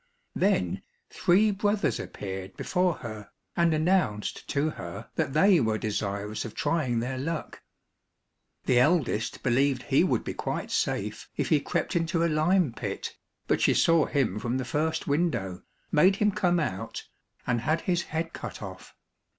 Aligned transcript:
Then 0.35 0.81
three 1.11 1.51
brothers 1.51 1.99
appeared 1.99 2.57
before 2.57 2.95
her, 3.05 3.29
and 3.55 3.71
announced 3.71 4.47
to 4.47 4.71
her 4.71 5.11
that 5.13 5.33
they 5.33 5.59
were 5.59 5.77
desirous 5.77 6.43
of 6.43 6.55
trying 6.55 6.99
their 6.99 7.19
luck. 7.19 7.61
The 8.65 8.79
eldest 8.79 9.43
believed 9.43 9.83
he 9.83 10.03
would 10.03 10.23
be 10.23 10.33
quite 10.33 10.71
safe 10.71 11.29
if 11.37 11.49
he 11.49 11.59
crept 11.59 11.95
into 11.95 12.25
a 12.25 12.25
lime 12.29 12.73
pit, 12.73 13.15
but 13.45 13.61
she 13.61 13.75
saw 13.75 14.07
him 14.07 14.39
from 14.39 14.57
the 14.57 14.65
first 14.65 15.05
window, 15.05 15.61
made 15.91 16.15
him 16.15 16.31
come 16.31 16.59
out, 16.59 17.05
and 17.45 17.61
had 17.61 17.81
his 17.81 18.01
head 18.05 18.33
cut 18.33 18.59
off. 18.59 18.95